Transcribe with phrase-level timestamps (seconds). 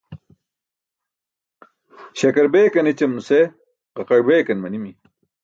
[2.17, 3.39] Śakar beekan ećam nuse
[3.95, 4.91] ġaqaẏ beekan manimi.